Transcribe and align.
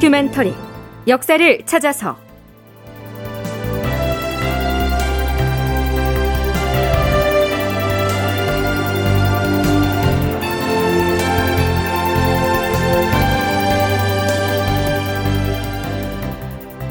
다큐멘터리 0.00 0.54
역사를 1.06 1.66
찾아서. 1.66 2.16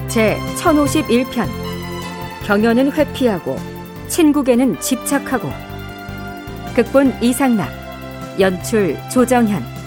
제 0.07 0.37
1051편 0.57 1.47
경연은 2.45 2.91
회피하고 2.91 3.57
친국에는 4.07 4.79
집착하고. 4.79 5.49
극본 6.75 7.17
이상락 7.23 7.71
연출 8.39 8.95
조정현 9.11 9.78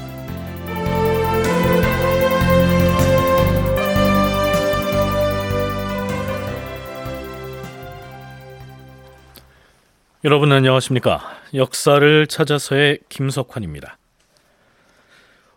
여러분 10.24 10.52
안녕하십니까? 10.52 11.20
역사를 11.52 12.26
찾아서의 12.28 13.00
김석환입니다. 13.08 13.98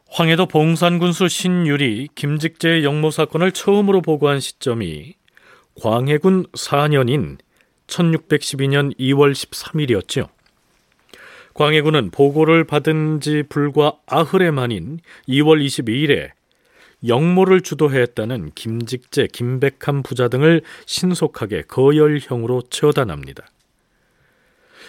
황해도 0.10 0.48
봉산군수 0.48 1.28
신율이 1.28 2.10
김직재 2.16 2.84
영모 2.84 3.12
사건을 3.12 3.52
처음으로 3.52 4.02
보고한 4.02 4.40
시점이 4.40 5.14
광해군 5.80 6.48
4년인 6.54 7.38
1612년 7.86 8.98
2월 8.98 9.34
13일이었지요. 9.34 10.30
광해군은 11.54 12.10
보고를 12.10 12.64
받은 12.64 13.20
지 13.22 13.44
불과 13.48 13.94
아흘에 14.08 14.50
만인 14.50 15.00
2월 15.28 15.64
22일에 15.64 16.32
영모를 17.08 17.62
주도했다는 17.62 18.54
김직재, 18.56 19.28
김백함 19.32 20.02
부자 20.02 20.28
등을 20.28 20.64
신속하게 20.88 21.66
거열형으로 21.68 22.64
처단합니다. 22.72 23.46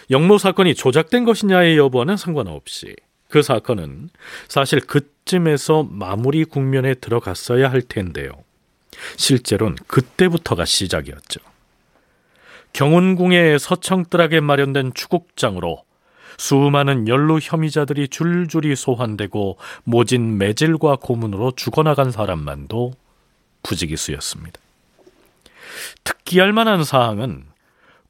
영모 0.09 0.37
사건이 0.37 0.75
조작된 0.75 1.25
것이냐의 1.25 1.77
여부와는 1.77 2.17
상관없이 2.17 2.95
그 3.29 3.41
사건은 3.41 4.09
사실 4.47 4.79
그쯤에서 4.79 5.83
마무리 5.83 6.45
국면에 6.45 6.93
들어갔어야 6.93 7.69
할 7.69 7.81
텐데요. 7.81 8.31
실제로는 9.17 9.75
그때부터가 9.87 10.65
시작이었죠. 10.65 11.41
경운궁의 12.73 13.59
서청뜰하게 13.59 14.39
마련된 14.39 14.93
추국장으로 14.93 15.83
수많은 16.37 17.07
연루 17.07 17.39
혐의자들이 17.41 18.07
줄줄이 18.09 18.75
소환되고 18.75 19.57
모진 19.83 20.37
매질과 20.37 20.97
고문으로 20.97 21.53
죽어나간 21.55 22.11
사람만도 22.11 22.93
부지기수였습니다. 23.63 24.59
특기할 26.03 26.53
만한 26.53 26.83
사항은 26.83 27.45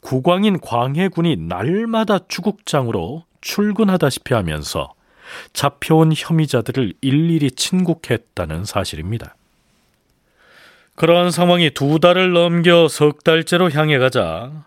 국왕인 0.01 0.59
광해군이 0.59 1.37
날마다 1.37 2.19
추국장으로 2.27 3.25
출근하다시피 3.41 4.33
하면서 4.33 4.93
잡혀온 5.53 6.13
혐의자들을 6.15 6.93
일일이 7.01 7.51
친국했다는 7.51 8.65
사실입니다. 8.65 9.35
그러한 10.95 11.31
상황이 11.31 11.69
두 11.71 11.99
달을 11.99 12.31
넘겨 12.33 12.87
석 12.87 13.23
달째로 13.23 13.69
향해 13.71 13.99
가자 13.99 14.65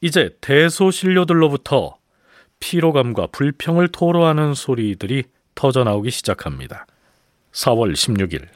이제 0.00 0.30
대소신료들로부터 0.40 1.96
피로감과 2.60 3.28
불평을 3.32 3.88
토로하는 3.88 4.54
소리들이 4.54 5.24
터져 5.54 5.84
나오기 5.84 6.10
시작합니다. 6.10 6.86
4월 7.52 7.92
16일 7.92 8.46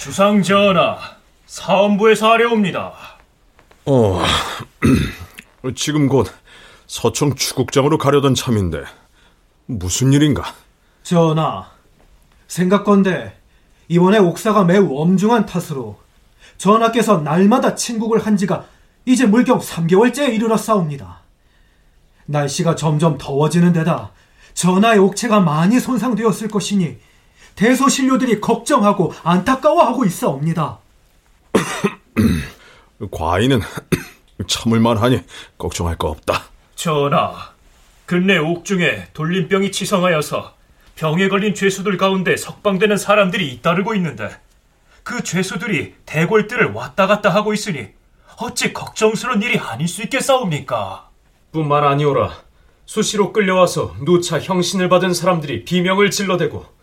주상 0.00 0.42
전하, 0.42 0.96
사원부에서 1.44 2.32
아래옵니다. 2.32 2.94
어, 3.84 4.22
지금 5.76 6.08
곧 6.08 6.26
서청 6.86 7.34
추국장으로 7.34 7.98
가려던 7.98 8.34
참인데 8.34 8.82
무슨 9.66 10.14
일인가? 10.14 10.54
전하, 11.02 11.68
생각건데 12.48 13.38
이번에 13.88 14.16
옥사가 14.16 14.64
매우 14.64 14.98
엄중한 15.02 15.44
탓으로 15.44 16.00
전하께서 16.56 17.18
날마다 17.18 17.74
친국을 17.74 18.24
한 18.24 18.38
지가 18.38 18.64
이제 19.04 19.26
물경 19.26 19.58
3개월째에 19.58 20.32
이르렀사옵니다. 20.32 21.20
날씨가 22.24 22.74
점점 22.74 23.18
더워지는 23.18 23.74
데다 23.74 24.12
전하의 24.54 24.98
옥체가 24.98 25.40
많이 25.40 25.78
손상되었을 25.78 26.48
것이니 26.48 27.09
대소신료들이 27.60 28.40
걱정하고 28.40 29.12
안타까워하고 29.22 30.06
있어옵니다. 30.06 30.78
과인은 33.10 33.60
참을만 34.48 34.96
하니 34.96 35.20
걱정할 35.58 35.96
거 35.96 36.08
없다. 36.08 36.44
전하, 36.74 37.52
근래 38.06 38.38
옥중에 38.38 39.08
돌림병이 39.12 39.72
치성하여서 39.72 40.54
병에 40.96 41.28
걸린 41.28 41.54
죄수들 41.54 41.98
가운데 41.98 42.34
석방되는 42.38 42.96
사람들이 42.96 43.52
잇따르고 43.52 43.94
있는데 43.96 44.30
그 45.02 45.22
죄수들이 45.22 45.96
대궐들을 46.06 46.72
왔다 46.72 47.06
갔다 47.06 47.28
하고 47.28 47.52
있으니 47.52 47.88
어찌 48.38 48.72
걱정스러운 48.72 49.42
일이 49.42 49.58
아닐 49.58 49.86
수 49.86 50.02
있겠사옵니까? 50.02 51.10
뿐만 51.52 51.84
아니오라 51.84 52.32
수시로 52.86 53.34
끌려와서 53.34 53.96
누차 54.06 54.40
형신을 54.40 54.88
받은 54.88 55.12
사람들이 55.12 55.66
비명을 55.66 56.10
질러대고 56.10 56.79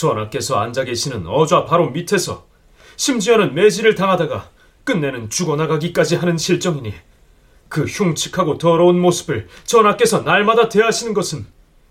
전하께서 0.00 0.58
앉아 0.58 0.84
계시는 0.84 1.26
어좌 1.26 1.66
바로 1.66 1.90
밑에서 1.90 2.46
심지어는 2.96 3.54
매질을 3.54 3.94
당하다가 3.94 4.48
끝내는 4.84 5.28
죽어나가기까지 5.28 6.16
하는 6.16 6.38
실정이니 6.38 6.94
그 7.68 7.84
흉측하고 7.84 8.58
더러운 8.58 8.98
모습을 8.98 9.48
전하께서 9.64 10.22
날마다 10.22 10.68
대하시는 10.68 11.14
것은 11.14 11.46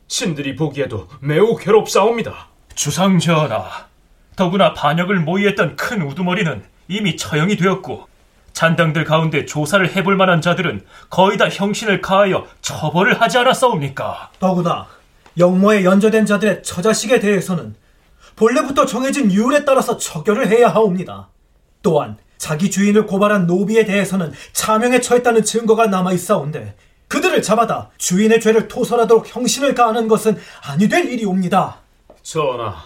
신들이 0.08 0.56
보기에도 0.56 1.08
매우 1.22 1.56
괴롭사옵니다. 1.56 2.48
주상 2.74 3.20
전하, 3.20 3.88
더구나 4.36 4.74
반역을 4.74 5.20
모의했던 5.20 5.76
큰 5.76 6.02
우두머리는 6.02 6.64
이미 6.88 7.16
처형이 7.16 7.58
되었고 7.58 8.08
잔당들 8.54 9.04
가운데 9.04 9.46
조사를 9.46 9.96
해볼 9.96 10.18
만한 10.18 10.42
자들은 10.42 10.84
거의 11.10 11.38
다 11.38 11.48
형신을 11.48 12.02
가하여 12.02 12.48
처벌을 12.62 13.22
하지 13.22 13.38
않았사옵니까? 13.38 14.32
더구나 14.40 14.88
영모에 15.38 15.84
연좌된 15.84 16.26
자들의 16.26 16.64
처자식에 16.64 17.20
대해서는 17.20 17.76
본래부터 18.40 18.86
정해진 18.86 19.30
율에 19.34 19.66
따라서 19.66 19.98
처결을 19.98 20.48
해야 20.48 20.70
하옵니다. 20.70 21.28
또한 21.82 22.18
자기 22.38 22.72
주인을 22.72 23.06
고발한 23.06 23.48
노비에 23.48 23.84
대해서는 23.84 24.32
차명에 24.54 25.02
처했다는 25.02 25.44
증거가 25.44 25.88
남아 25.88 26.14
있사온데 26.14 26.74
그들을 27.10 27.42
잡아다 27.42 27.90
주인의 27.98 28.40
죄를 28.40 28.70
토설하도록 28.70 29.36
형신을 29.36 29.76
가하는 29.76 30.08
것은 30.08 30.38
아니 30.64 30.88
될 30.88 31.12
일이옵니다. 31.12 31.80
전하, 32.22 32.78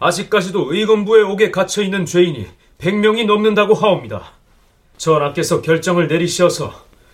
아직까지도 0.00 0.74
의검부에 0.74 1.22
옥에 1.22 1.52
갇혀 1.52 1.82
있는 1.82 2.04
죄인이 2.04 2.48
100명이 2.78 3.26
넘는다고 3.26 3.74
하옵니다. 3.74 4.32
전하께서 4.96 5.62
결정을 5.62 6.08
내리시어서 6.08 6.72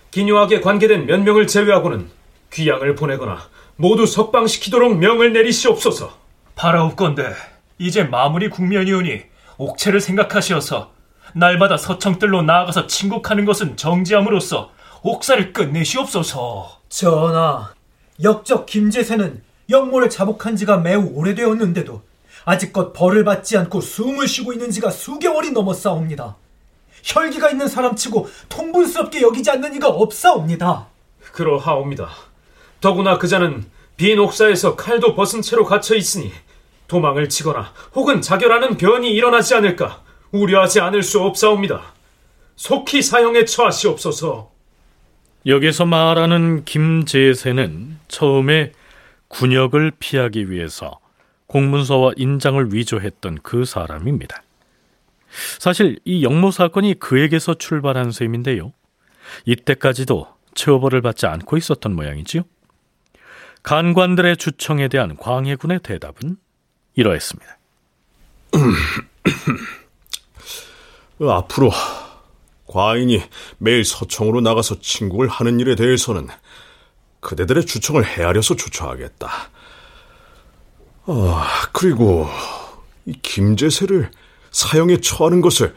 기묘하게 0.09 0.61
관계된 0.61 1.05
몇 1.05 1.21
명을 1.21 1.45
제외하고는 1.45 2.09
귀양을 2.53 2.95
보내거나 2.95 3.37
모두 3.75 4.07
석방시키도록 4.07 4.97
명을 4.97 5.31
내리시옵소서. 5.31 6.11
바라옵건대 6.55 7.35
이제 7.79 8.03
마무리 8.03 8.49
국면이오니 8.49 9.21
옥체를 9.57 10.01
생각하시어서 10.01 10.91
날마다 11.33 11.77
서청뜰로 11.77 12.41
나아가서 12.41 12.87
친국하는 12.87 13.45
것은 13.45 13.77
정지함으로써 13.77 14.71
옥사를 15.03 15.53
끝내시옵소서. 15.53 16.79
전하, 16.89 17.73
역적 18.23 18.65
김재세는 18.65 19.43
영모를 19.69 20.09
자복한 20.09 20.55
지가 20.55 20.77
매우 20.77 21.11
오래되었는데도 21.13 22.01
아직껏 22.45 22.93
벌을 22.93 23.23
받지 23.23 23.57
않고 23.57 23.81
숨을 23.81 24.27
쉬고 24.27 24.53
있는 24.53 24.71
지가 24.71 24.89
수개월이 24.89 25.51
넘었사옵니다. 25.51 26.37
혈기가 27.03 27.51
있는 27.51 27.67
사람치고 27.67 28.27
통분스럽게 28.49 29.21
여기지 29.21 29.51
않는 29.51 29.75
이가 29.75 29.89
없사옵니다. 29.89 30.87
그러하옵니다. 31.33 32.09
더구나 32.79 33.17
그자는 33.17 33.65
빈 33.97 34.17
옥사에서 34.19 34.75
칼도 34.75 35.15
벗은 35.15 35.41
채로 35.41 35.65
갇혀 35.65 35.95
있으니 35.95 36.31
도망을 36.87 37.29
치거나 37.29 37.73
혹은 37.95 38.21
자결하는 38.21 38.77
변이 38.77 39.11
일어나지 39.11 39.55
않을까 39.55 40.01
우려하지 40.31 40.79
않을 40.81 41.03
수 41.03 41.21
없사옵니다. 41.21 41.93
속히 42.55 43.01
사형에 43.01 43.45
처하시옵소서. 43.45 44.51
여기서 45.45 45.85
말하는 45.85 46.65
김재세는 46.65 47.99
처음에 48.07 48.73
군역을 49.29 49.93
피하기 49.99 50.51
위해서 50.51 50.99
공문서와 51.47 52.11
인장을 52.17 52.73
위조했던 52.73 53.39
그 53.43 53.63
사람입니다. 53.63 54.43
사실 55.59 55.99
이 56.03 56.23
영모 56.23 56.51
사건이 56.51 56.95
그에게서 56.95 57.53
출발한 57.53 58.11
셈인데요. 58.11 58.73
이때까지도 59.45 60.27
처벌을 60.53 61.01
받지 61.01 61.27
않고 61.27 61.57
있었던 61.57 61.95
모양이지요. 61.95 62.43
간관들의 63.63 64.37
주청에 64.37 64.87
대한 64.87 65.15
광해군의 65.17 65.79
대답은 65.83 66.37
이러했습니다. 66.97 67.57
앞으로 71.21 71.71
과인이 72.67 73.23
매일 73.59 73.85
서청으로 73.85 74.41
나가서 74.41 74.81
친국을 74.81 75.29
하는 75.29 75.59
일에 75.59 75.75
대해서는 75.75 76.27
그대들의 77.21 77.65
주청을 77.65 78.05
헤아려서 78.05 78.55
조처하겠다. 78.55 79.29
아, 81.05 81.69
그리고 81.71 82.27
이 83.05 83.13
김제세를 83.21 84.11
사형에 84.51 84.97
처하는 84.97 85.41
것을 85.41 85.75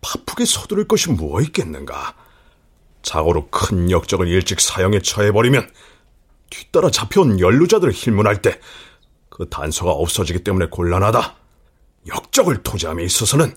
바쁘게 0.00 0.44
서두를 0.44 0.88
것이 0.88 1.10
무엇 1.10 1.42
있겠는가? 1.42 2.14
자고로 3.02 3.48
큰 3.50 3.90
역적을 3.90 4.28
일찍 4.28 4.60
사형에 4.60 5.00
처해버리면 5.00 5.68
뒤따라 6.48 6.90
잡혀온 6.90 7.40
연루자들을 7.40 7.92
힐문할 7.92 8.42
때 8.42 8.60
그 9.40 9.48
단서가 9.48 9.92
없어지기 9.92 10.44
때문에 10.44 10.66
곤란하다. 10.66 11.34
역적을 12.08 12.62
토지함에 12.62 13.02
있어서는 13.04 13.56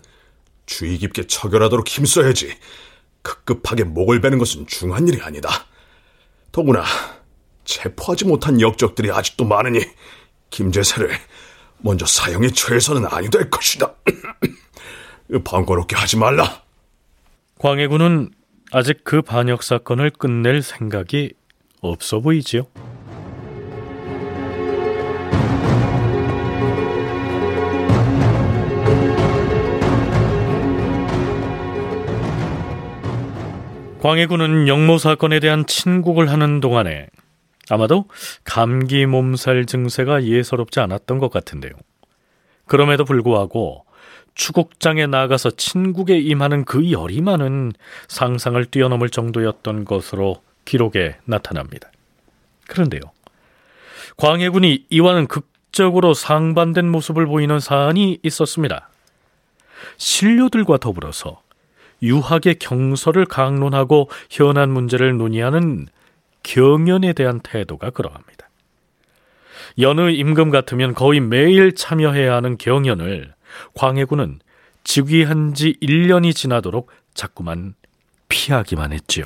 주의 0.66 0.98
깊게 0.98 1.28
처결하도록 1.28 1.86
힘써야지. 1.86 2.58
급급하게 3.22 3.84
목을 3.84 4.22
베는 4.22 4.38
것은 4.38 4.66
중한 4.66 5.10
일이 5.10 5.22
아니다. 5.22 5.50
더구나 6.54 6.86
체포하지 7.66 8.24
못한 8.24 8.62
역적들이 8.62 9.12
아직도 9.12 9.44
많으니 9.44 9.82
김제세를 10.52 11.12
먼저 11.80 12.06
사형에 12.06 12.48
처해서는 12.52 13.06
아니 13.08 13.30
될 13.30 13.50
것이다. 13.50 13.94
번거롭게 15.44 15.98
하지 15.98 16.16
말라. 16.16 16.64
광해군은 17.60 18.32
아직 18.72 19.04
그 19.04 19.22
반역 19.22 19.64
사건을 19.64 20.12
끝낼 20.12 20.62
생각이 20.62 21.34
없어 21.82 22.22
보이지요. 22.22 22.68
광해군은 34.04 34.68
영모 34.68 34.98
사건에 34.98 35.40
대한 35.40 35.66
친국을 35.66 36.30
하는 36.30 36.60
동안에 36.60 37.08
아마도 37.70 38.04
감기 38.44 39.06
몸살 39.06 39.66
증세가 39.66 40.26
예사롭지 40.26 40.82
않았던 40.82 41.20
것 41.20 41.32
같은데요. 41.32 41.72
그럼에도 42.66 43.06
불구하고 43.06 43.86
추국장에 44.36 45.08
나가서 45.08 45.52
친국에 45.52 46.20
임하는 46.20 46.66
그 46.66 46.92
열이만은 46.92 47.72
상상을 48.10 48.66
뛰어넘을 48.66 49.08
정도였던 49.08 49.86
것으로 49.86 50.42
기록에 50.66 51.16
나타납니다. 51.24 51.90
그런데요. 52.68 53.00
광해군이 54.18 54.88
이와는 54.90 55.28
극적으로 55.28 56.14
상반된 56.14 56.90
모습을 56.90 57.26
보이는 57.26 57.58
사안이 57.58 58.20
있었습니다. 58.22 58.90
신료들과 59.96 60.76
더불어서 60.80 61.43
유학의 62.04 62.56
경서를 62.60 63.26
강론하고 63.26 64.10
현안 64.30 64.72
문제를 64.72 65.18
논의하는 65.18 65.88
경연에 66.44 67.14
대한 67.14 67.40
태도가 67.40 67.90
그러합니다. 67.92 68.50
여느 69.80 70.12
임금 70.12 70.52
같으면 70.52 70.94
거의 70.94 71.20
매일 71.20 71.74
참여해야 71.74 72.36
하는 72.36 72.58
경연을 72.58 73.34
광해군은 73.74 74.40
즉위한 74.84 75.54
지 75.54 75.76
1년이 75.82 76.36
지나도록 76.36 76.92
자꾸만 77.14 77.74
피하기만 78.28 78.92
했지요. 78.92 79.26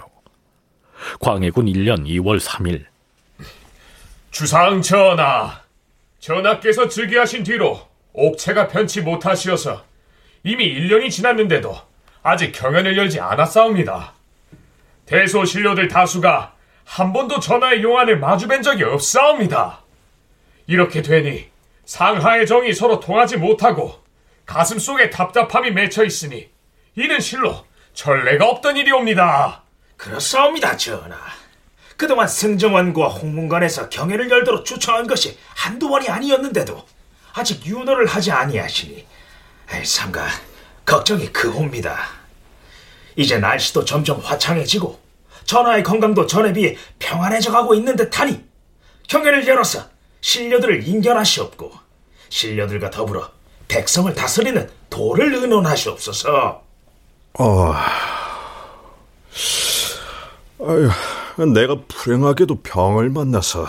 광해군 1.20 1.66
1년 1.66 2.06
2월 2.06 2.40
3일 2.40 2.86
주상 4.32 4.82
전하, 4.82 5.62
전하께서 6.20 6.88
즉위하신 6.90 7.44
뒤로 7.44 7.82
옥체가 8.14 8.68
편치 8.68 9.02
못하시어서 9.02 9.84
이미 10.44 10.74
1년이 10.76 11.10
지났는데도 11.10 11.87
아직 12.28 12.52
경연을 12.52 12.98
열지 12.98 13.22
않았사옵니다. 13.22 14.14
대소 15.06 15.46
신료들 15.46 15.88
다수가 15.88 16.54
한 16.84 17.14
번도 17.14 17.40
전하의 17.40 17.82
용안을 17.82 18.20
마주뵌 18.20 18.62
적이 18.62 18.84
없사옵니다. 18.84 19.80
이렇게 20.68 21.02
되니 21.02 21.50
상하의 21.86 22.46
정이 22.46 22.74
서로 22.74 23.00
통하지 23.00 23.38
못하고 23.38 24.04
가슴 24.46 24.78
속에 24.78 25.10
답답함이 25.10 25.72
맺혀 25.72 26.04
있으니 26.04 26.50
이는 26.96 27.22
실로 27.22 27.66
전례가 27.94 28.46
없던 28.50 28.76
일이옵니다. 28.76 29.64
그렇사옵니다, 29.96 30.76
전하. 30.76 31.16
그동안 31.96 32.28
승정원과 32.28 33.08
홍문관에서 33.08 33.88
경연을 33.88 34.30
열도록 34.30 34.66
추천한 34.66 35.08
것이 35.08 35.40
한두 35.56 35.88
번이 35.88 36.10
아니었는데도 36.10 36.86
아직 37.34 37.66
윤호를 37.66 38.06
하지 38.06 38.34
아니하시니 38.34 39.08
삼가 39.86 40.28
걱정이 40.86 41.32
크옵니다. 41.32 42.17
이제 43.18 43.40
날씨도 43.40 43.84
점점 43.84 44.20
화창해지고 44.20 44.98
전하의 45.44 45.84
건강도 45.84 46.26
전에 46.28 46.54
비해 46.54 46.78
평안해져 47.00 47.52
가고 47.52 47.74
있는 47.74 47.96
듯하니 47.96 48.42
경연을 49.08 49.48
열어서 49.48 49.84
신료들을 50.22 50.88
인견하시옵고 50.88 51.72
신료들과 52.30 52.92
더불어 52.92 53.30
백성을 53.68 54.14
다스리는 54.14 54.70
도를 54.90 55.34
의논하시옵소서. 55.34 56.62
어... 57.40 57.74
아유, 60.60 60.90
내가 61.54 61.78
불행하게도 61.88 62.62
병을 62.62 63.10
만나서 63.10 63.68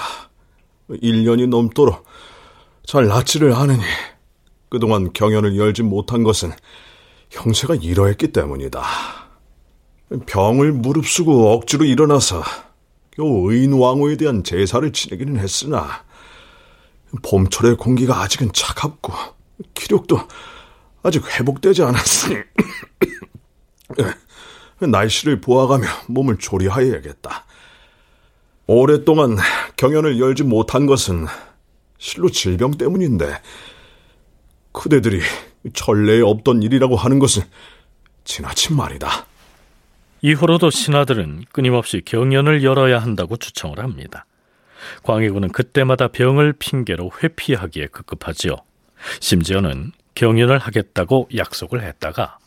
1년이 0.91 1.49
넘도록 1.49 2.05
잘 2.87 3.07
낫지를 3.07 3.53
않으니 3.53 3.83
그동안 4.69 5.13
경연을 5.13 5.57
열지 5.57 5.83
못한 5.83 6.23
것은 6.23 6.53
형세가 7.31 7.77
이러했기 7.77 8.33
때문이다. 8.33 9.18
병을 10.27 10.73
무릅쓰고 10.73 11.53
억지로 11.53 11.85
일어나서 11.85 12.43
겨우 13.11 13.51
의인왕후에 13.51 14.17
대한 14.17 14.43
제사를 14.43 14.91
지내기는 14.93 15.39
했으나 15.39 16.05
봄철의 17.23 17.77
공기가 17.77 18.21
아직은 18.23 18.53
차갑고 18.53 19.13
기력도 19.75 20.21
아직 21.03 21.27
회복되지 21.27 21.83
않았으니 21.83 22.37
날씨를 24.81 25.41
보아가며 25.41 25.87
몸을 26.09 26.39
조리하여야겠다. 26.39 27.45
오랫동안 28.67 29.37
경연을 29.77 30.21
열지 30.21 30.45
못한 30.45 30.87
것은 30.87 31.27
실로 31.99 32.31
질병 32.31 32.73
때문인데 32.73 33.41
그대들이 34.73 35.21
전례에 35.73 36.21
없던 36.21 36.63
일이라고 36.63 36.95
하는 36.95 37.19
것은 37.19 37.43
지나친 38.25 38.77
말이다. 38.77 39.28
이후로도 40.21 40.71
신하들은 40.71 41.45
끊임없이 41.53 42.03
경연을 42.05 42.65
열어야 42.65 42.99
한다고 42.99 43.37
주청을 43.37 43.79
합니다. 43.81 44.27
광해군은 45.03 45.51
그때마다 45.51 46.09
병을 46.09 46.55
핑계로 46.55 47.11
회피하기에 47.23 47.89
급급하지요. 47.89 48.57
심지어는 49.21 49.93
경연을 50.15 50.59
하겠다고 50.59 51.29
약속을 51.37 51.83
했다가 51.83 52.39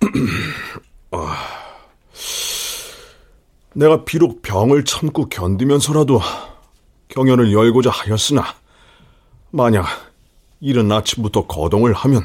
아, 1.10 1.36
내가 3.74 4.04
비록 4.04 4.42
병을 4.42 4.84
참고 4.84 5.28
견디면서라도 5.28 6.20
경연을 7.08 7.52
열고자 7.52 7.90
하였으나 7.90 8.54
만약 9.50 9.86
이른 10.60 10.90
아침부터 10.92 11.46
거동을 11.46 11.92
하면 11.92 12.22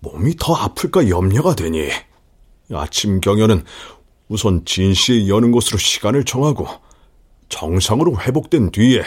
몸이 0.00 0.36
더 0.38 0.54
아플까 0.54 1.08
염려가 1.08 1.54
되니 1.54 1.88
아침 2.72 3.20
경연은 3.20 3.64
우선 4.28 4.64
진시에 4.64 5.28
여는 5.28 5.52
곳으로 5.52 5.78
시간을 5.78 6.24
정하고 6.24 6.66
정상으로 7.48 8.20
회복된 8.20 8.72
뒤에 8.72 9.04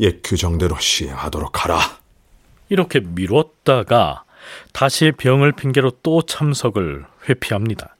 옛 0.00 0.20
규정대로 0.24 0.76
시행하도록 0.78 1.64
하라. 1.64 1.78
이렇게 2.68 3.00
미뤘다가 3.00 4.24
다시 4.72 5.12
병을 5.16 5.52
핑계로 5.52 5.92
또 6.02 6.22
참석을 6.22 7.04
회피합니다. 7.28 7.96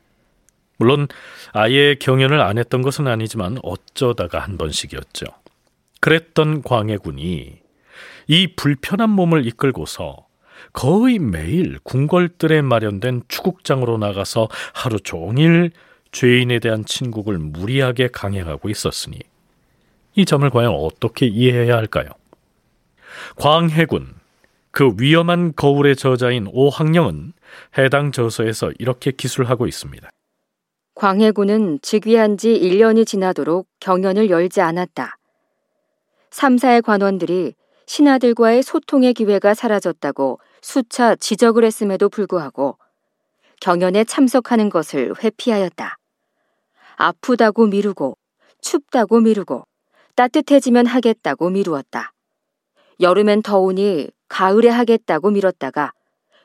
물론 0.76 1.06
아예 1.52 1.94
경연을 1.94 2.40
안 2.40 2.58
했던 2.58 2.82
것은 2.82 3.06
아니지만 3.06 3.58
어쩌다가 3.62 4.40
한 4.40 4.58
번씩이었죠. 4.58 5.26
그랬던 6.00 6.62
광해군이 6.62 7.60
이 8.26 8.46
불편한 8.56 9.10
몸을 9.10 9.46
이끌고서 9.46 10.23
거의 10.74 11.20
매일 11.20 11.78
궁궐들에 11.84 12.60
마련된 12.60 13.22
추국장으로 13.28 13.96
나가서 13.96 14.48
하루 14.74 15.00
종일 15.00 15.70
죄인에 16.10 16.58
대한 16.58 16.84
친국을 16.84 17.38
무리하게 17.38 18.08
강행하고 18.08 18.68
있었으니 18.68 19.20
이 20.16 20.24
점을 20.26 20.48
과연 20.50 20.74
어떻게 20.74 21.26
이해해야 21.26 21.76
할까요? 21.76 22.10
광해군, 23.36 24.14
그 24.72 24.90
위험한 24.98 25.54
거울의 25.54 25.94
저자인 25.96 26.48
오학령은 26.52 27.32
해당 27.78 28.10
저서에서 28.10 28.72
이렇게 28.78 29.12
기술하고 29.12 29.66
있습니다. 29.68 30.10
광해군은 30.96 31.80
즉위한 31.82 32.36
지 32.36 32.48
1년이 32.48 33.06
지나도록 33.06 33.68
경연을 33.78 34.28
열지 34.28 34.60
않았다. 34.60 35.16
삼사의 36.30 36.82
관원들이 36.82 37.54
신하들과의 37.86 38.62
소통의 38.62 39.14
기회가 39.14 39.54
사라졌다고 39.54 40.40
수차 40.64 41.14
지적을 41.14 41.62
했음에도 41.62 42.08
불구하고 42.08 42.78
경연에 43.60 44.04
참석하는 44.04 44.70
것을 44.70 45.12
회피하였다. 45.22 45.98
아프다고 46.96 47.66
미루고 47.66 48.16
춥다고 48.62 49.20
미루고 49.20 49.66
따뜻해지면 50.14 50.86
하겠다고 50.86 51.50
미루었다. 51.50 52.14
여름엔 52.98 53.42
더우니 53.42 54.10
가을에 54.28 54.70
하겠다고 54.70 55.32
미뤘다가 55.32 55.92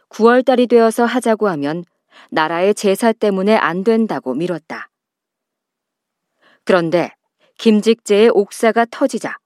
9월달이 0.10 0.70
되어서 0.70 1.06
하자고 1.06 1.48
하면 1.48 1.86
나라의 2.30 2.76
제사 2.76 3.14
때문에 3.14 3.56
안 3.56 3.86
된다고 3.86 4.34
미뤘다. 4.34 4.90
그런데 6.66 7.16
김직재의 7.58 8.32
옥사가 8.34 8.88
터지자 8.92 9.38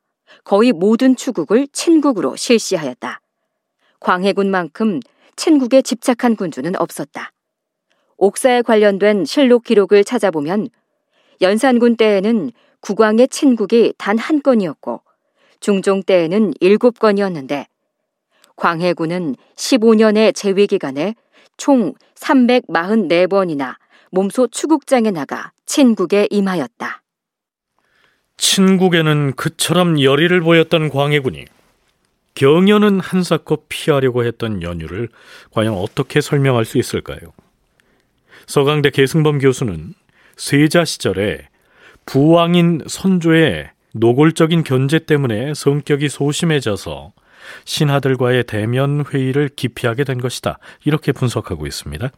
거의 0.43 0.71
모든 0.71 1.15
추국을 1.15 1.67
친국으로 1.67 2.35
실시하였다. 2.35 3.19
광해군만큼 4.03 4.99
친국에 5.35 5.81
집착한 5.81 6.35
군주는 6.35 6.75
없었다. 6.79 7.31
옥사에 8.17 8.61
관련된 8.61 9.25
실록 9.25 9.63
기록을 9.63 10.03
찾아보면 10.03 10.69
연산군 11.41 11.95
때에는 11.95 12.51
국왕의 12.81 13.29
친국이 13.29 13.93
단 13.97 14.19
한 14.19 14.41
건이었고 14.41 15.01
중종 15.59 16.03
때에는 16.03 16.53
일곱 16.59 16.99
건이었는데 16.99 17.67
광해군은 18.57 19.35
15년의 19.55 20.35
재위 20.35 20.67
기간에 20.67 21.15
총 21.57 21.93
344번이나 22.15 23.75
몸소 24.11 24.47
추국장에 24.47 25.11
나가 25.11 25.51
친국에 25.65 26.27
임하였다. 26.29 27.01
친국에는 28.37 29.33
그처럼 29.35 30.01
열의를 30.01 30.41
보였던 30.41 30.89
광해군이 30.89 31.45
경연은 32.35 32.99
한사코 32.99 33.65
피하려고 33.69 34.25
했던 34.25 34.61
연유를 34.61 35.09
과연 35.51 35.73
어떻게 35.73 36.21
설명할 36.21 36.65
수 36.65 36.77
있을까요? 36.77 37.19
서강대 38.47 38.89
계승범 38.89 39.39
교수는 39.39 39.93
세자 40.35 40.85
시절에 40.85 41.47
부왕인 42.05 42.81
선조의 42.87 43.69
노골적인 43.93 44.63
견제 44.63 44.99
때문에 44.99 45.53
성격이 45.53 46.09
소심해져서 46.09 47.13
신하들과의 47.65 48.45
대면 48.45 49.05
회의를 49.05 49.49
기피하게 49.55 50.03
된 50.03 50.19
것이다. 50.19 50.57
이렇게 50.85 51.11
분석하고 51.11 51.67
있습니다. 51.67 52.09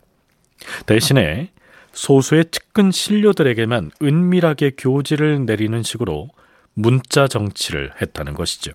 대신에 0.86 1.52
소수의 1.92 2.46
측근 2.52 2.92
신료들에게만 2.92 3.92
은밀하게 4.02 4.74
교지를 4.78 5.46
내리는 5.46 5.82
식으로 5.84 6.30
문자 6.74 7.28
정치를 7.28 7.92
했다는 8.02 8.34
것이죠. 8.34 8.72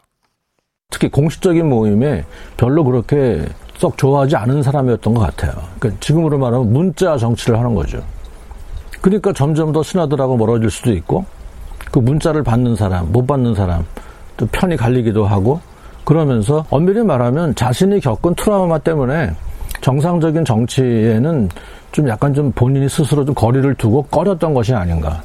특히 0.90 1.08
공식적인 1.08 1.68
모임에 1.68 2.24
별로 2.56 2.84
그렇게 2.84 3.46
썩 3.78 3.96
좋아하지 3.96 4.36
않은 4.36 4.62
사람이었던 4.62 5.14
것 5.14 5.20
같아요. 5.20 5.52
그러니까 5.78 6.00
지금으로 6.00 6.38
말하면 6.38 6.72
문자 6.72 7.16
정치를 7.16 7.58
하는 7.58 7.74
거죠. 7.74 8.02
그러니까 9.00 9.32
점점 9.32 9.72
더 9.72 9.82
신하들하고 9.82 10.36
멀어질 10.36 10.70
수도 10.70 10.92
있고 10.92 11.24
그 11.90 11.98
문자를 11.98 12.42
받는 12.42 12.76
사람, 12.76 13.10
못 13.10 13.26
받는 13.26 13.54
사람 13.54 13.84
또 14.36 14.46
편이 14.46 14.76
갈리기도 14.76 15.24
하고 15.24 15.60
그러면서 16.04 16.64
엄밀히 16.70 17.02
말하면 17.02 17.54
자신이 17.54 18.00
겪은 18.00 18.34
트라우마 18.34 18.78
때문에 18.78 19.30
정상적인 19.80 20.44
정치에는 20.44 21.48
좀 21.92 22.08
약간 22.08 22.34
좀 22.34 22.52
본인이 22.52 22.88
스스로 22.88 23.24
좀 23.24 23.34
거리를 23.34 23.74
두고 23.76 24.02
꺼렸던 24.04 24.52
것이 24.52 24.74
아닌가. 24.74 25.22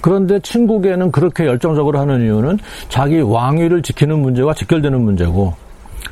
그런데 0.00 0.38
친국에는 0.40 1.10
그렇게 1.10 1.46
열정적으로 1.46 1.98
하는 1.98 2.22
이유는 2.22 2.58
자기 2.88 3.20
왕위를 3.20 3.82
지키는 3.82 4.20
문제와 4.20 4.54
직결되는 4.54 5.00
문제고 5.00 5.54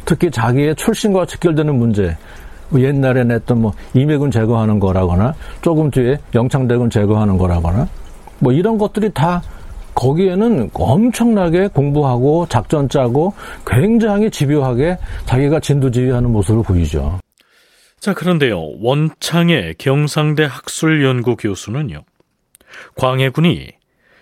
특히 0.04 0.30
자기의 0.30 0.74
출신과 0.76 1.26
직결되는 1.26 1.74
문제 1.74 2.16
뭐 2.68 2.80
옛날에 2.80 3.24
냈던 3.24 3.60
뭐 3.60 3.72
임해군 3.94 4.30
제거하는 4.30 4.80
거라거나 4.80 5.34
조금 5.62 5.90
뒤에 5.90 6.18
영창대군 6.34 6.90
제거하는 6.90 7.38
거라거나 7.38 7.88
뭐 8.38 8.52
이런 8.52 8.76
것들이 8.78 9.10
다 9.12 9.42
거기에는 9.94 10.70
엄청나게 10.74 11.68
공부하고 11.68 12.46
작전 12.48 12.88
짜고 12.88 13.32
굉장히 13.66 14.30
집요하게 14.30 14.98
자기가 15.24 15.60
진두지휘하는 15.60 16.30
모습을 16.30 16.62
보이죠. 16.62 17.18
자, 17.98 18.12
그런데요. 18.12 18.60
원창의 18.82 19.76
경상대 19.78 20.44
학술연구 20.44 21.36
교수는요. 21.36 22.02
광해군이 22.96 23.72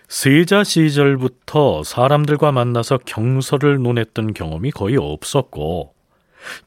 세자 0.08 0.64
시절부터 0.64 1.82
사람들과 1.82 2.52
만나서 2.52 2.98
경서를 3.04 3.82
논했던 3.82 4.34
경험이 4.34 4.70
거의 4.70 4.96
없었고 4.96 5.94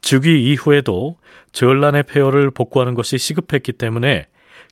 즉위 0.00 0.50
이후에도 0.50 1.16
전란의 1.52 2.04
폐허를 2.04 2.50
복구하는 2.50 2.94
것이 2.94 3.16
시급했기 3.16 3.72
때문에 3.72 4.26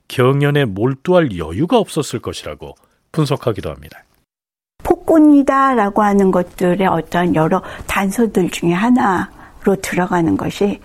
경연에 0.08 0.64
몰두할 0.64 1.38
여유가 1.38 1.78
없었을 1.78 2.20
것이라고 2.20 2.74
분석하기도 3.12 3.70
합니다. 3.70 4.04
폭군이다라고 4.82 6.02
하는 6.02 6.30
것들의 6.30 6.86
어떤 6.86 7.34
여러 7.34 7.62
단서들 7.86 8.50
중에 8.50 8.72
하나로 8.72 9.76
들어가는 9.82 10.36
것이 10.36 10.80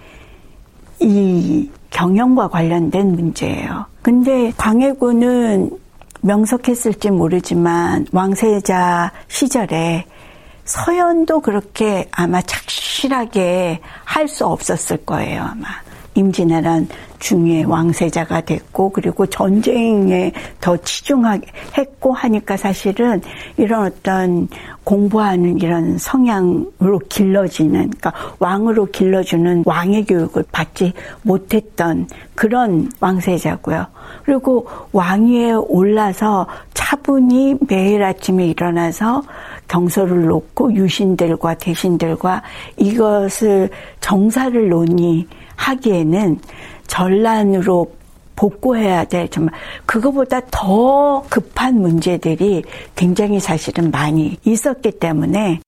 이 0.99 1.69
경영과 1.89 2.47
관련된 2.47 3.15
문제예요. 3.15 3.85
근데 4.01 4.51
광해군은 4.57 5.80
명석했을지 6.21 7.11
모르지만 7.11 8.07
왕세자 8.11 9.11
시절에 9.27 10.05
서연도 10.65 11.41
그렇게 11.41 12.07
아마 12.11 12.41
착실하게 12.41 13.81
할 14.05 14.27
수 14.27 14.45
없었을 14.45 14.97
거예요, 15.05 15.41
아마. 15.41 15.67
임진왜란 16.15 16.87
중에 17.19 17.63
왕세자가 17.63 18.41
됐고 18.41 18.89
그리고 18.89 19.25
전쟁에 19.25 20.31
더 20.59 20.75
치중하게 20.77 21.47
했고 21.77 22.13
하니까 22.13 22.57
사실은 22.57 23.21
이런 23.57 23.85
어떤 23.85 24.47
공부하는 24.83 25.59
이런 25.59 25.97
성향으로 25.97 26.99
길러지는 27.07 27.91
그러니까 27.91 28.13
왕으로 28.39 28.87
길러주는 28.87 29.63
왕의 29.65 30.05
교육을 30.05 30.43
받지 30.51 30.93
못했던 31.21 32.07
그런 32.35 32.89
왕세자고요. 32.99 33.85
그리고 34.25 34.67
왕위에 34.91 35.53
올라서 35.53 36.47
차분히 36.73 37.55
매일 37.67 38.03
아침에 38.03 38.47
일어나서 38.47 39.21
경서를 39.67 40.25
놓고 40.25 40.73
유신들과 40.73 41.53
대신들과 41.55 42.41
이것을 42.77 43.69
정사를 44.01 44.67
논의 44.67 45.27
하기에는 45.71 46.39
전란으로 46.87 47.95
복구해야 48.35 49.05
될 49.05 49.29
정말 49.29 49.53
그거보다 49.85 50.41
더 50.49 51.23
급한 51.29 51.79
문제들이 51.79 52.63
굉장히 52.95 53.39
사실은 53.39 53.91
많이 53.91 54.37
있었기 54.43 54.91
때문에 54.91 55.59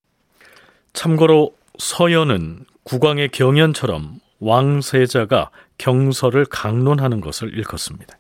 참고로 0.94 1.52
서연은 1.78 2.66
국왕의 2.84 3.30
경연처럼 3.30 4.20
왕세자가 4.40 5.50
경서를 5.78 6.46
강론하는 6.46 7.22
것을 7.22 7.54
일컫습니다. 7.54 8.18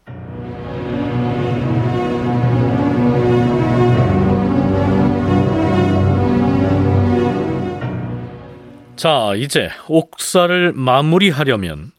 자, 9.03 9.33
이제 9.35 9.69
옥사를 9.89 10.71
마무리하려면 10.71 11.91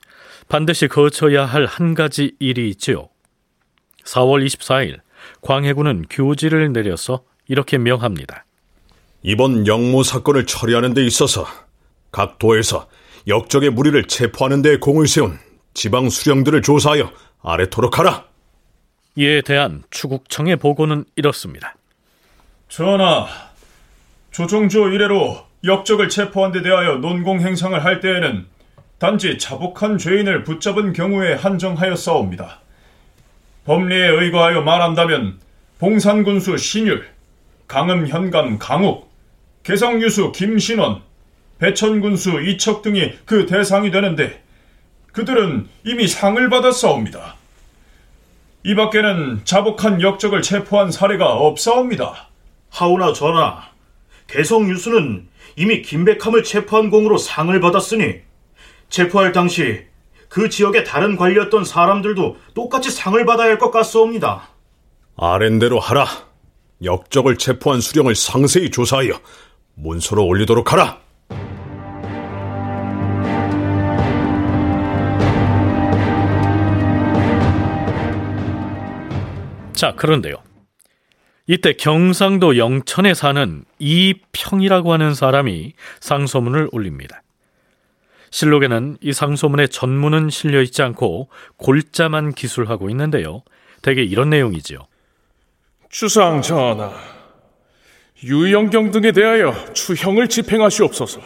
반드시 0.48 0.88
거쳐야 0.88 1.44
할 1.44 1.66
한 1.66 1.92
가지 1.92 2.32
일이 2.38 2.70
있지요. 2.70 3.10
4월 4.06 4.42
24일 4.46 5.00
광해군은 5.42 6.06
교지를 6.08 6.72
내려서 6.72 7.22
이렇게 7.46 7.76
명합니다. 7.76 8.46
이번 9.22 9.66
영모 9.66 10.02
사건을 10.02 10.46
처리하는 10.46 10.94
데 10.94 11.04
있어서 11.04 11.46
각 12.10 12.38
도에서 12.38 12.88
역적의 13.28 13.68
무리를 13.68 14.02
체포하는 14.04 14.62
데 14.62 14.78
공을 14.78 15.06
세운 15.06 15.38
지방 15.74 16.08
수령들을 16.08 16.62
조사하여 16.62 17.12
아래토록 17.42 17.98
하라. 17.98 18.24
이에 19.16 19.42
대한 19.42 19.82
추국청의 19.90 20.56
보고는 20.56 21.04
이렇습니다. 21.16 21.76
전하, 22.70 23.26
조정조 24.30 24.88
이래로 24.88 25.52
역적을 25.64 26.08
체포한 26.10 26.52
데 26.52 26.62
대하여 26.62 26.96
논공 26.96 27.40
행상을 27.40 27.82
할 27.82 28.00
때에는 28.00 28.46
단지 28.98 29.38
자복한 29.38 29.98
죄인을 29.98 30.44
붙잡은 30.44 30.92
경우에 30.92 31.34
한정하여 31.34 31.96
싸웁니다. 31.96 32.60
법리에 33.64 34.08
의거하여 34.08 34.60
말한다면 34.60 35.38
봉산군수 35.78 36.58
신율, 36.58 37.08
강음 37.66 38.08
현감 38.08 38.58
강욱, 38.58 39.10
개성유수 39.62 40.32
김신원, 40.32 41.00
배천군수 41.58 42.42
이척 42.42 42.82
등이 42.82 43.12
그 43.24 43.46
대상이 43.46 43.90
되는데 43.90 44.42
그들은 45.12 45.68
이미 45.84 46.06
상을 46.06 46.48
받았사옵니다. 46.50 47.36
이 48.64 48.74
밖에는 48.74 49.42
자복한 49.44 50.02
역적을 50.02 50.42
체포한 50.42 50.90
사례가 50.90 51.34
없사옵니다. 51.34 52.28
하오나 52.70 53.12
전하, 53.12 53.62
개성유수는 54.26 55.28
이미 55.56 55.82
김백함을 55.82 56.42
체포한 56.42 56.90
공으로 56.90 57.18
상을 57.18 57.58
받았으니 57.60 58.20
체포할 58.88 59.32
당시 59.32 59.84
그 60.28 60.48
지역의 60.48 60.84
다른 60.84 61.16
관리였던 61.16 61.64
사람들도 61.64 62.36
똑같이 62.54 62.90
상을 62.90 63.24
받아야 63.24 63.50
할 63.50 63.58
것 63.58 63.70
같사옵니다. 63.70 64.48
아랜대로 65.16 65.78
하라. 65.78 66.06
역적을 66.82 67.38
체포한 67.38 67.80
수령을 67.80 68.14
상세히 68.16 68.70
조사하여 68.70 69.12
문서로 69.74 70.26
올리도록 70.26 70.72
하라. 70.72 70.98
자, 79.72 79.92
그런데요. 79.94 80.36
이때 81.46 81.74
경상도 81.74 82.56
영천에 82.56 83.12
사는 83.12 83.64
이평이라고 83.78 84.92
하는 84.92 85.14
사람이 85.14 85.74
상소문을 86.00 86.70
올립니다. 86.72 87.22
실록에는 88.30 88.96
이 89.00 89.12
상소문의 89.12 89.68
전문은 89.68 90.30
실려 90.30 90.62
있지 90.62 90.82
않고 90.82 91.28
골자만 91.56 92.32
기술하고 92.32 92.88
있는데요. 92.90 93.42
대개 93.82 94.02
이런 94.02 94.30
내용이지요. 94.30 94.78
주상 95.90 96.40
전하, 96.40 96.92
유영경 98.24 98.90
등에 98.90 99.12
대하여 99.12 99.54
추형을 99.74 100.28
집행하시옵소서. 100.28 101.20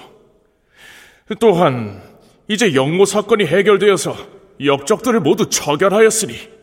또한 1.39 2.03
이제 2.49 2.75
영모 2.75 3.05
사건이 3.05 3.47
해결되어서 3.47 4.17
역적들을 4.65 5.21
모두 5.21 5.49
처결하였으니 5.49 6.58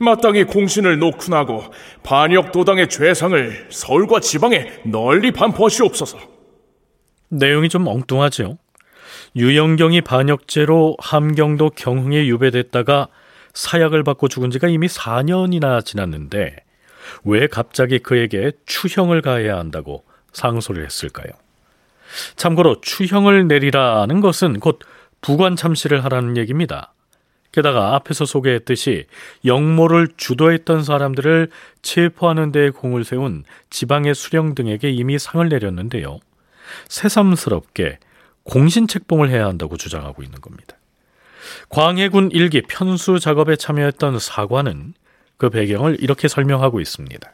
마땅히 0.00 0.44
공신을 0.44 0.98
녹훈하고 0.98 1.62
반역 2.02 2.52
도당의 2.52 2.88
죄상을 2.88 3.66
서울과 3.68 4.20
지방에 4.20 4.72
널리 4.84 5.30
반포하시옵소서. 5.30 6.18
내용이 7.28 7.68
좀 7.68 7.86
엉뚱하죠. 7.86 8.56
유영경이 9.36 10.00
반역죄로 10.00 10.96
함경도 10.98 11.70
경흥에 11.76 12.26
유배됐다가 12.26 13.08
사약을 13.52 14.02
받고 14.02 14.28
죽은 14.28 14.50
지가 14.50 14.68
이미 14.68 14.86
4년이나 14.86 15.84
지났는데 15.84 16.56
왜 17.24 17.46
갑자기 17.46 17.98
그에게 17.98 18.52
추형을 18.64 19.20
가해야 19.20 19.58
한다고 19.58 20.04
상소를 20.32 20.84
했을까요? 20.86 21.28
참고로 22.36 22.80
추형을 22.80 23.46
내리라는 23.48 24.20
것은 24.20 24.60
곧 24.60 24.80
부관 25.20 25.56
참시를 25.56 26.02
하라는 26.04 26.38
얘기입니다. 26.38 26.94
게다가 27.52 27.94
앞에서 27.96 28.24
소개했듯이 28.24 29.06
영모를 29.44 30.08
주도했던 30.16 30.84
사람들을 30.84 31.50
체포하는 31.82 32.52
데 32.52 32.70
공을 32.70 33.04
세운 33.04 33.44
지방의 33.70 34.14
수령 34.14 34.54
등에게 34.54 34.90
이미 34.90 35.18
상을 35.18 35.46
내렸는데요. 35.48 36.20
새삼스럽게 36.88 37.98
공신책봉을 38.44 39.30
해야 39.30 39.46
한다고 39.46 39.76
주장하고 39.76 40.22
있는 40.22 40.40
겁니다. 40.40 40.76
광해군 41.68 42.30
일기 42.32 42.62
편수 42.62 43.18
작업에 43.18 43.56
참여했던 43.56 44.18
사관은 44.18 44.94
그 45.36 45.50
배경을 45.50 45.96
이렇게 46.00 46.28
설명하고 46.28 46.80
있습니다. 46.80 47.32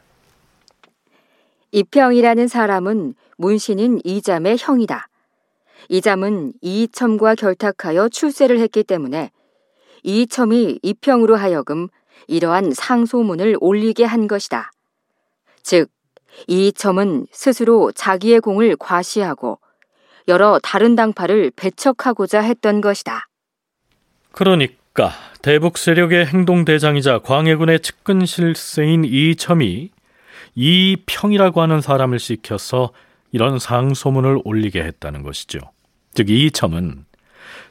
이평이라는 1.71 2.47
사람은 2.47 3.13
문신인 3.37 3.99
이잠의 4.03 4.57
형이다. 4.59 5.09
이잠은 5.89 6.53
이첨과 6.61 7.35
결탁하여 7.35 8.09
출세를 8.09 8.59
했기 8.59 8.83
때문에 8.83 9.31
이첨이 10.07 10.79
이평으로 10.81 11.35
하여금 11.35 11.89
이러한 12.27 12.71
상소문을 12.73 13.57
올리게 13.59 14.05
한 14.05 14.27
것이다. 14.27 14.71
즉, 15.63 15.89
이첨은 16.47 17.27
스스로 17.31 17.91
자기의 17.91 18.39
공을 18.39 18.77
과시하고 18.77 19.59
여러 20.29 20.59
다른 20.63 20.95
당파를 20.95 21.51
배척하고자 21.55 22.39
했던 22.39 22.79
것이다. 22.79 23.27
그러니까 24.31 25.11
대북 25.41 25.77
세력의 25.77 26.27
행동 26.27 26.63
대장이자 26.63 27.19
광해군의 27.19 27.81
측근 27.81 28.25
실세인 28.25 29.03
이첨이 29.03 29.89
이평이라고 30.55 31.61
하는 31.61 31.81
사람을 31.81 32.19
시켜서 32.19 32.91
이런 33.33 33.59
상소문을 33.59 34.39
올리게 34.45 34.81
했다는 34.83 35.23
것이죠. 35.23 35.59
즉 36.13 36.29
이첨은 36.29 37.05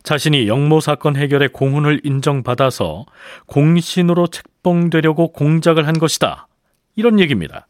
자신이 0.03 0.49
영모 0.49 0.81
사건 0.81 1.17
해결의 1.17 1.49
공훈을 1.49 2.01
인정받아서 2.05 3.07
공신으로 3.47 4.29
책봉되려고 4.29 5.33
공작을 5.33 5.87
한 5.87 5.99
것이다. 5.99 6.49
이런 6.95 7.21
얘기입니다. 7.21 7.67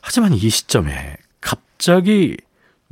하지만 0.00 0.32
이 0.32 0.48
시점에 0.50 1.16
갑자기 1.40 2.36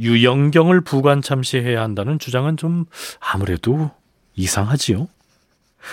유영경을 0.00 0.80
부관 0.80 1.22
참시해야 1.22 1.80
한다는 1.80 2.18
주장은 2.18 2.56
좀 2.56 2.86
아무래도 3.20 3.90
이상하지요? 4.34 5.08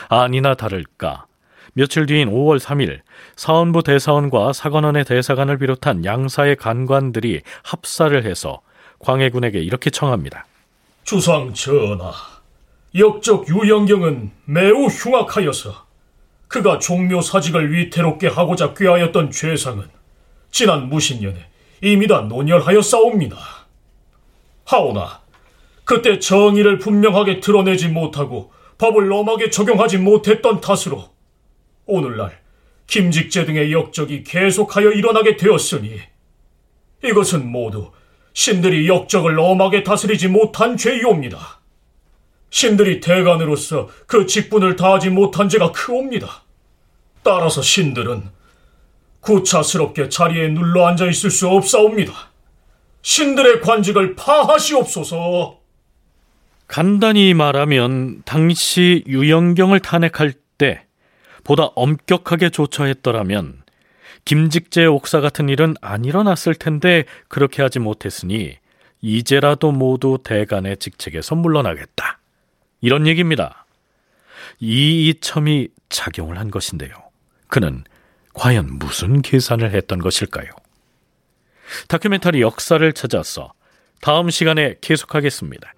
아니나 0.07 0.55
다를까. 0.55 1.25
며칠 1.73 2.05
뒤인 2.05 2.29
5월 2.29 2.59
3일 2.59 2.99
사원부 3.35 3.83
대사원과 3.83 4.53
사관원의 4.53 5.05
대사관을 5.05 5.57
비롯한 5.59 6.03
양사의 6.03 6.55
간관들이 6.55 7.41
합사를 7.63 8.25
해서 8.25 8.61
광해군에게 8.99 9.59
이렇게 9.59 9.89
청합니다. 9.89 10.45
주상 11.09 11.51
전하, 11.55 12.13
역적 12.93 13.49
유영경은 13.49 14.29
매우 14.45 14.85
흉악하여서 14.85 15.87
그가 16.47 16.77
종묘 16.77 17.21
사직을 17.21 17.73
위태롭게 17.73 18.27
하고자 18.27 18.75
꾀하였던 18.75 19.31
죄상은 19.31 19.89
지난 20.51 20.87
무신년에 20.87 21.49
이미 21.81 22.05
다 22.05 22.21
논열하여 22.21 22.83
싸웁니다. 22.83 23.39
하오나 24.65 25.21
그때 25.83 26.19
정의를 26.19 26.77
분명하게 26.77 27.39
드러내지 27.39 27.87
못하고 27.87 28.51
법을 28.77 29.11
엄하게 29.11 29.49
적용하지 29.49 29.97
못했던 29.97 30.61
탓으로 30.61 31.09
오늘날 31.87 32.39
김직재 32.85 33.45
등의 33.45 33.73
역적이 33.73 34.21
계속하여 34.25 34.91
일어나게 34.91 35.37
되었으니 35.37 36.01
이것은 37.03 37.51
모두 37.51 37.93
신들이 38.39 38.87
역적을 38.87 39.37
엄하게 39.37 39.83
다스리지 39.83 40.29
못한 40.29 40.77
죄이옵니다. 40.77 41.59
신들이 42.49 43.01
대간으로서 43.01 43.89
그 44.07 44.25
직분을 44.25 44.77
다하지 44.77 45.09
못한 45.09 45.49
죄가 45.49 45.73
크옵니다. 45.73 46.43
따라서 47.21 47.61
신들은 47.61 48.29
구차스럽게 49.19 50.07
자리에 50.07 50.47
눌러 50.47 50.87
앉아 50.87 51.07
있을 51.07 51.31
수 51.31 51.49
없사옵니다. 51.49 52.13
신들의 53.01 53.59
관직을 53.59 54.15
파하시옵소서. 54.15 55.59
간단히 56.65 57.33
말하면 57.33 58.21
당시 58.23 59.03
유영경을 59.05 59.81
탄핵할 59.81 60.31
때 60.57 60.85
보다 61.43 61.65
엄격하게 61.75 62.51
조처했더라면 62.51 63.58
김직재 64.25 64.85
옥사 64.85 65.21
같은 65.21 65.49
일은 65.49 65.75
안 65.81 66.05
일어났을 66.05 66.55
텐데 66.55 67.05
그렇게 67.27 67.61
하지 67.61 67.79
못했으니 67.79 68.57
이제라도 69.01 69.71
모두 69.71 70.19
대간의 70.23 70.77
직책에서 70.77 71.35
물러나겠다. 71.35 72.19
이런 72.81 73.07
얘기입니다. 73.07 73.65
이 74.59 75.09
이첨이 75.09 75.69
작용을 75.89 76.37
한 76.37 76.51
것인데요. 76.51 76.91
그는 77.47 77.83
과연 78.33 78.77
무슨 78.77 79.21
계산을 79.21 79.73
했던 79.73 79.99
것일까요? 79.99 80.49
다큐멘터리 81.87 82.41
역사를 82.41 82.91
찾아서 82.93 83.53
다음 84.01 84.29
시간에 84.29 84.75
계속하겠습니다. 84.81 85.73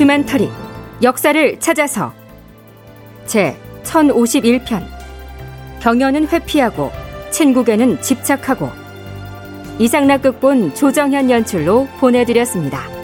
다큐멘터리 0.00 0.48
역사를 1.02 1.60
찾아서. 1.60 2.14
제 3.26 3.54
1051편. 3.82 4.82
경연은 5.82 6.26
회피하고 6.28 6.90
친국에는 7.30 8.00
집착하고. 8.00 8.70
이상락 9.78 10.22
극본 10.22 10.74
조정현 10.74 11.30
연출로 11.30 11.86
보내드렸습니다. 11.98 12.99